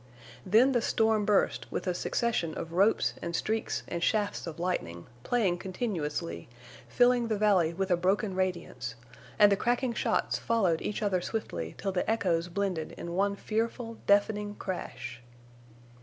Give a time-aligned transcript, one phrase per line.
[0.43, 5.05] Then the storm burst with a succession of ropes and streaks and shafts of lightning,
[5.21, 6.49] playing continuously,
[6.87, 8.95] filling the valley with a broken radiance;
[9.37, 13.99] and the cracking shots followed each other swiftly till the echoes blended in one fearful,
[14.07, 15.21] deafening crash.